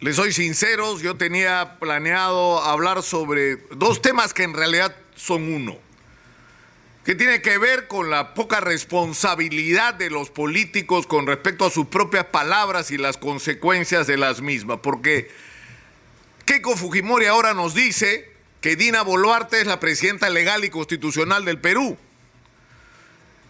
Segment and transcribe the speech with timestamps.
[0.00, 5.78] les soy sinceros, yo tenía planeado hablar sobre dos temas que en realidad son uno,
[7.04, 11.86] que tiene que ver con la poca responsabilidad de los políticos con respecto a sus
[11.86, 15.30] propias palabras y las consecuencias de las mismas, porque
[16.44, 21.58] Keiko Fujimori ahora nos dice que Dina Boluarte es la presidenta legal y constitucional del
[21.58, 21.96] Perú.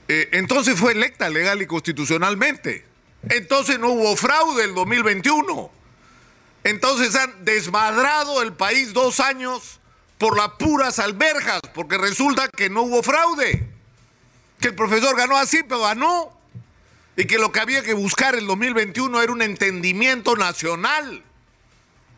[0.09, 2.85] Eh, entonces fue electa legal y constitucionalmente.
[3.29, 5.71] Entonces no hubo fraude el 2021.
[6.67, 9.79] Entonces han desmadrado el país dos años
[10.19, 13.69] por las puras alberjas, porque resulta que no hubo fraude.
[14.59, 16.37] Que el profesor ganó así, pero ganó.
[17.17, 21.23] Y que lo que había que buscar el 2021 era un entendimiento nacional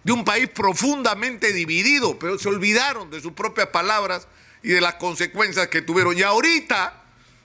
[0.02, 4.28] de un país profundamente dividido, pero se olvidaron de sus propias palabras
[4.62, 6.16] y de las consecuencias que tuvieron.
[6.16, 6.94] Y ahorita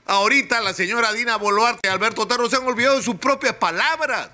[0.06, 4.30] Ahorita la señora Dina Boluarte y Alberto Tarro se han olvidado de sus propias palabras.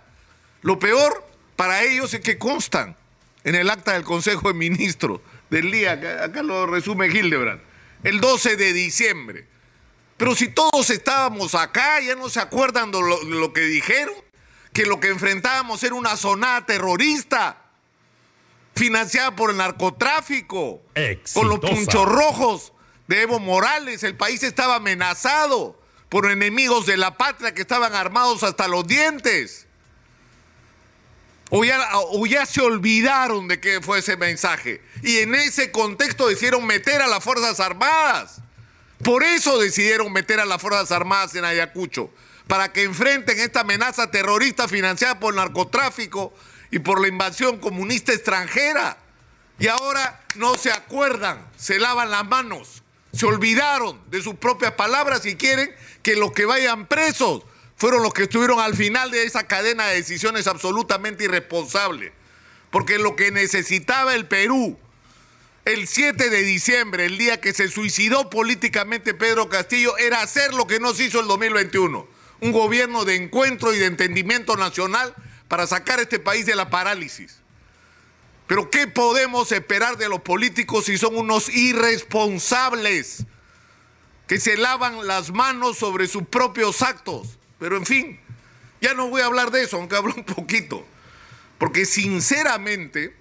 [0.63, 1.28] Lo peor
[1.59, 2.95] para ellos es que constan
[3.43, 5.91] en el acta del Consejo de Ministros del día,
[6.23, 7.59] acá, lo resume Hildebrand,
[8.05, 9.45] el 12 de diciembre.
[10.15, 14.15] Pero si todos estábamos acá, ya no se acuerdan de lo, que dijeron,
[14.71, 17.61] que lo que enfrentábamos era una zona terrorista
[18.73, 20.81] financiada por el narcotráfico,
[21.33, 22.71] con los punchos rojos
[23.09, 24.03] de Evo Morales.
[24.03, 29.67] El país estaba amenazado por enemigos de la patria que estaban armados hasta los dientes.
[31.49, 34.81] O ya, se olvidaron de qué fue ese mensaje.
[35.01, 38.41] Y en ese contexto decidieron meter a las Fuerzas Armadas.
[39.03, 42.11] Por eso decidieron meter a las Fuerzas Armadas en Ayacucho.
[42.47, 46.33] Para que enfrenten esta amenaza terrorista financiada por narcotráfico
[46.71, 48.97] y por la invasión comunista extranjera.
[49.57, 52.83] Y ahora no se acuerdan, se lavan las manos.
[53.11, 57.43] Se olvidaron de sus propias palabras y quieren que los que vayan presos
[57.79, 62.11] fueron los que estuvieron al final de esa cadena de decisiones absolutamente irresponsables.
[62.69, 64.77] Porque lo que necesitaba el Perú
[65.65, 70.65] el 7 de diciembre, el día que se suicidó políticamente Pedro Castillo, era hacer lo
[70.67, 72.07] que no se hizo el 2021.
[72.41, 75.13] Un gobierno de encuentro y de entendimiento nacional
[75.47, 77.37] para sacar a este país de la parálisis.
[78.47, 83.25] Pero ¿qué podemos esperar de los políticos si son unos irresponsables
[84.25, 87.38] que se lavan las manos sobre sus propios actos?
[87.59, 88.19] Pero en fin,
[88.81, 90.85] ya no voy a hablar de eso, aunque hablo un poquito.
[91.57, 93.13] Porque sinceramente,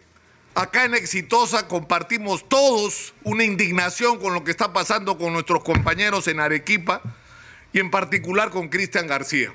[0.54, 6.28] acá en Exitosa compartimos todos una indignación con lo que está pasando con nuestros compañeros
[6.28, 7.02] en Arequipa
[7.72, 9.52] y en particular con Cristian García.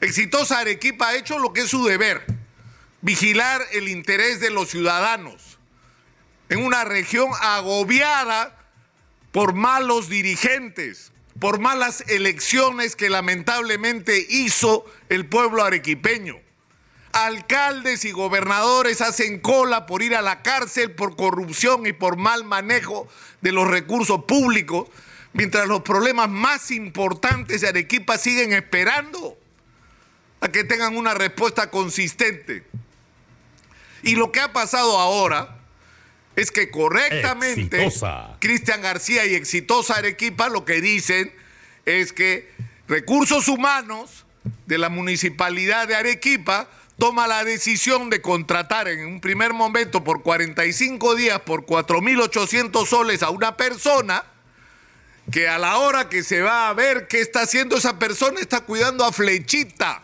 [0.00, 2.24] Exitosa Arequipa ha hecho lo que es su deber
[3.00, 5.58] vigilar el interés de los ciudadanos
[6.48, 8.56] en una región agobiada
[9.32, 11.12] por malos dirigentes,
[11.44, 16.40] por malas elecciones que lamentablemente hizo el pueblo arequipeño.
[17.12, 22.44] Alcaldes y gobernadores hacen cola por ir a la cárcel por corrupción y por mal
[22.44, 23.08] manejo
[23.42, 24.88] de los recursos públicos,
[25.34, 29.36] mientras los problemas más importantes de Arequipa siguen esperando
[30.40, 32.66] a que tengan una respuesta consistente.
[34.02, 35.58] Y lo que ha pasado ahora
[36.36, 37.90] es que correctamente
[38.40, 41.32] Cristian García y exitosa Arequipa lo que dicen
[41.86, 42.50] es que
[42.88, 44.24] recursos humanos
[44.66, 46.68] de la municipalidad de Arequipa
[46.98, 53.22] toma la decisión de contratar en un primer momento por 45 días por 4.800 soles
[53.22, 54.24] a una persona
[55.30, 58.60] que a la hora que se va a ver qué está haciendo esa persona está
[58.60, 60.02] cuidando a Flechita.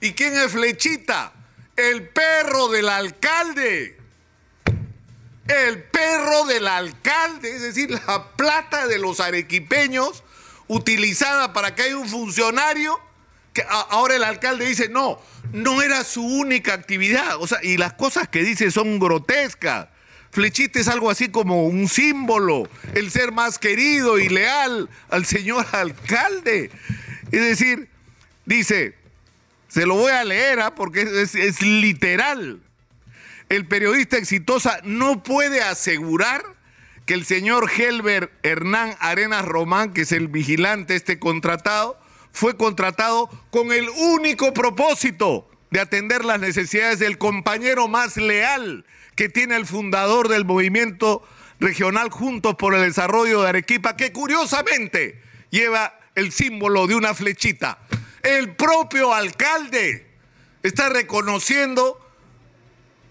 [0.00, 1.32] ¿Y quién es Flechita?
[1.88, 3.98] el perro del alcalde.
[5.50, 10.22] El perro del alcalde, es decir, la plata de los arequipeños
[10.68, 12.98] utilizada para que haya un funcionario
[13.52, 15.20] que ahora el alcalde dice, no,
[15.52, 17.36] no era su única actividad.
[17.40, 19.88] O sea, y las cosas que dice son grotescas.
[20.30, 25.66] Flechita es algo así como un símbolo, el ser más querido y leal al señor
[25.72, 26.70] alcalde.
[27.32, 27.88] Es decir,
[28.44, 28.94] dice,
[29.68, 30.74] se lo voy a leer ¿ah?
[30.74, 32.60] porque es, literal.
[33.50, 36.44] El periodista exitosa no puede asegurar
[37.04, 42.00] que el señor Helber Hernán Arenas Román, que es el vigilante este contratado,
[42.30, 48.86] fue contratado con el único propósito de atender las necesidades del compañero más leal
[49.16, 51.26] que tiene el fundador del movimiento
[51.58, 55.20] regional Juntos por el Desarrollo de Arequipa, que curiosamente
[55.50, 57.80] lleva el símbolo de una flechita.
[58.22, 60.06] El propio alcalde
[60.62, 61.98] está reconociendo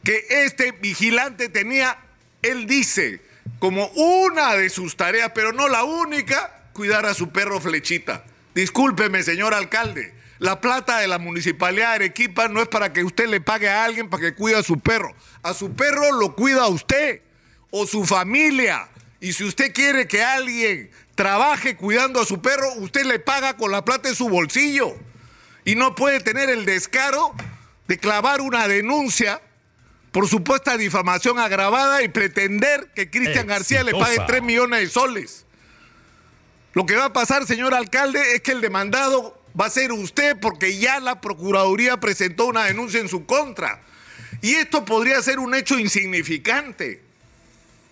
[0.04, 1.98] que este vigilante tenía,
[2.42, 3.22] él dice,
[3.60, 8.24] como una de sus tareas, pero no la única, cuidar a su perro flechita.
[8.56, 13.28] Discúlpeme, señor alcalde, La plata de la municipalidad de Arequipa no es para que usted
[13.28, 15.14] le pague a alguien para que cuide a su perro.
[15.44, 17.22] A su perro lo cuida usted
[17.72, 18.88] o su familia.
[19.20, 23.72] Y si usted quiere que alguien trabaje cuidando a su perro, usted le paga con
[23.72, 24.96] la plata de su bolsillo.
[25.66, 27.36] Y no puede tener el descaro
[27.90, 29.42] de clavar una denuncia
[30.12, 35.46] por supuesta difamación agravada y pretender que Cristian García le pague 3 millones de soles.
[36.74, 40.38] Lo que va a pasar, señor alcalde, es que el demandado va a ser usted
[40.40, 43.82] porque ya la Procuraduría presentó una denuncia en su contra.
[44.42, 47.04] Y esto podría ser un hecho insignificante,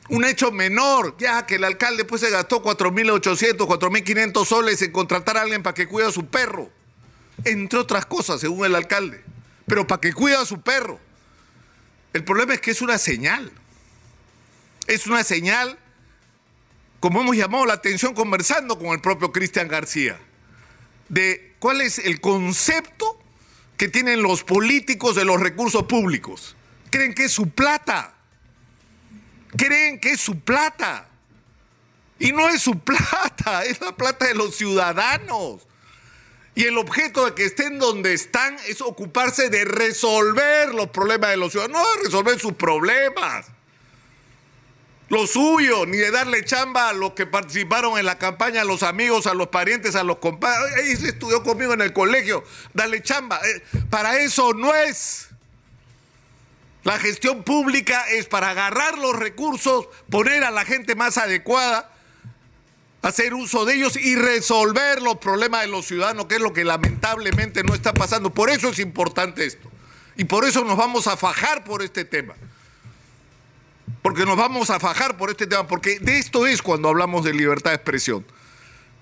[0.09, 5.37] un hecho menor, ya que el alcalde pues se gastó 4.800, 4.500 soles en contratar
[5.37, 6.69] a alguien para que cuide a su perro,
[7.43, 9.23] entre otras cosas, según el alcalde,
[9.65, 10.99] pero para que cuide a su perro.
[12.13, 13.51] El problema es que es una señal.
[14.87, 15.77] Es una señal,
[16.99, 20.19] como hemos llamado la atención conversando con el propio Cristian García,
[21.09, 23.19] de cuál es el concepto
[23.77, 26.55] que tienen los políticos de los recursos públicos.
[26.89, 28.13] Creen que es su plata.
[29.55, 31.09] Creen que es su plata.
[32.19, 35.67] Y no es su plata, es la plata de los ciudadanos.
[36.57, 41.37] Y el objeto de que estén donde están es ocuparse de resolver los problemas de
[41.37, 43.45] los ciudadanos, no de resolver sus problemas.
[45.09, 48.81] Lo suyo, ni de darle chamba a los que participaron en la campaña, a los
[48.81, 50.73] amigos, a los parientes, a los compadres.
[50.77, 52.43] Ahí se estudió conmigo en el colegio,
[52.73, 53.39] darle chamba.
[53.45, 53.61] Eh,
[53.91, 55.27] para eso no es.
[56.83, 61.91] La gestión pública es para agarrar los recursos, poner a la gente más adecuada
[63.07, 66.63] hacer uso de ellos y resolver los problemas de los ciudadanos, que es lo que
[66.63, 68.33] lamentablemente no está pasando.
[68.33, 69.69] Por eso es importante esto.
[70.15, 72.35] Y por eso nos vamos a fajar por este tema.
[74.01, 77.33] Porque nos vamos a fajar por este tema, porque de esto es cuando hablamos de
[77.33, 78.25] libertad de expresión.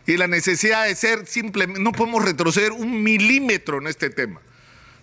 [0.08, 4.42] Y la necesidad de ser simplemente, no podemos retroceder un milímetro en este tema.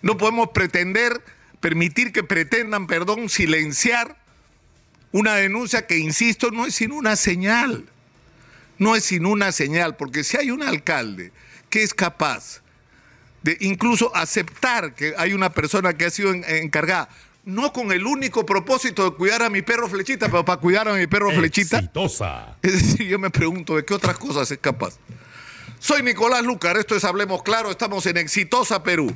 [0.01, 1.21] No podemos pretender,
[1.59, 4.17] permitir que pretendan, perdón, silenciar
[5.11, 7.85] una denuncia que, insisto, no es sino una señal
[8.83, 11.31] no es sin una señal, porque si hay un alcalde
[11.69, 12.61] que es capaz
[13.41, 17.09] de incluso aceptar que hay una persona que ha sido encargada,
[17.45, 20.93] no con el único propósito de cuidar a mi perro flechita, pero para cuidar a
[20.93, 21.79] mi perro flechita.
[22.61, 24.97] Es decir, yo me pregunto de qué otras cosas es capaz.
[25.79, 29.11] Soy Nicolás Lucar, esto es Hablemos Claro, estamos en Exitosa Perú.